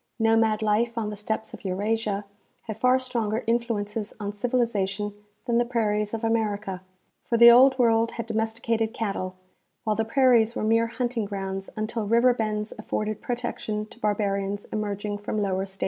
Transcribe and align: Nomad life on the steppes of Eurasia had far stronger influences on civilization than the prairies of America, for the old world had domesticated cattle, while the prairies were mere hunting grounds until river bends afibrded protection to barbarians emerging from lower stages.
Nomad 0.17 0.63
life 0.63 0.97
on 0.97 1.11
the 1.11 1.15
steppes 1.15 1.53
of 1.53 1.63
Eurasia 1.63 2.25
had 2.63 2.75
far 2.75 2.97
stronger 2.97 3.43
influences 3.45 4.15
on 4.19 4.33
civilization 4.33 5.13
than 5.45 5.59
the 5.59 5.63
prairies 5.63 6.11
of 6.15 6.23
America, 6.23 6.81
for 7.27 7.37
the 7.37 7.51
old 7.51 7.77
world 7.77 8.13
had 8.13 8.25
domesticated 8.25 8.95
cattle, 8.95 9.35
while 9.83 9.95
the 9.95 10.03
prairies 10.03 10.55
were 10.55 10.63
mere 10.63 10.87
hunting 10.87 11.25
grounds 11.25 11.69
until 11.75 12.07
river 12.07 12.33
bends 12.33 12.73
afibrded 12.79 13.21
protection 13.21 13.85
to 13.85 13.99
barbarians 13.99 14.65
emerging 14.73 15.19
from 15.19 15.39
lower 15.39 15.67
stages. 15.67 15.79